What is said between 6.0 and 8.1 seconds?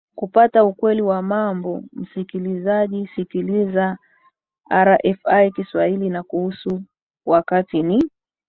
na kuhusu wakti ni